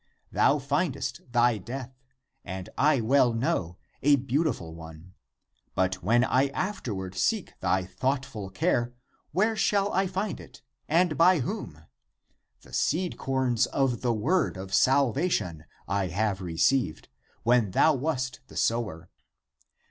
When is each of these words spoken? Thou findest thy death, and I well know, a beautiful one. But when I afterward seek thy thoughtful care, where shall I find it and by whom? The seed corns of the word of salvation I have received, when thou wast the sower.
Thou 0.31 0.57
findest 0.57 1.31
thy 1.31 1.59
death, 1.59 1.93
and 2.43 2.69
I 2.75 3.01
well 3.01 3.35
know, 3.35 3.77
a 4.01 4.15
beautiful 4.15 4.73
one. 4.73 5.13
But 5.75 6.01
when 6.01 6.23
I 6.23 6.47
afterward 6.47 7.13
seek 7.13 7.53
thy 7.59 7.85
thoughtful 7.85 8.49
care, 8.49 8.95
where 9.31 9.55
shall 9.55 9.93
I 9.93 10.07
find 10.07 10.39
it 10.39 10.63
and 10.87 11.15
by 11.19 11.41
whom? 11.41 11.83
The 12.63 12.73
seed 12.73 13.19
corns 13.19 13.67
of 13.67 14.01
the 14.01 14.11
word 14.11 14.57
of 14.57 14.73
salvation 14.73 15.65
I 15.87 16.07
have 16.07 16.41
received, 16.41 17.07
when 17.43 17.69
thou 17.69 17.93
wast 17.93 18.39
the 18.47 18.57
sower. 18.57 19.07